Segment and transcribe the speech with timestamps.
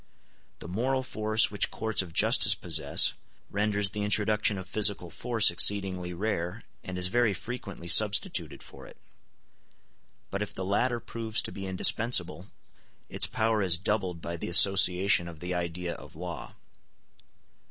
[0.57, 3.13] The moral force which courts of justice possess
[3.51, 8.97] renders the introduction of physical force exceedingly rare, and is very frequently substituted for it;
[10.31, 12.47] but if the latter proves to be indispensable,
[13.09, 16.55] its power is doubled by the association of the idea of law.